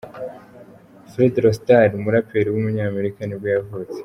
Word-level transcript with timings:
Fredro 1.11 1.47
Starr, 1.57 1.89
umuraperi 1.99 2.49
w’umunyamerika 2.51 3.19
nibwo 3.23 3.47
yavutse. 3.55 3.97